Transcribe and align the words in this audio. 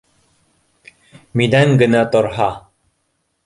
—Минән 1.41 1.77
генә 1.85 2.03
торһа 2.17 2.51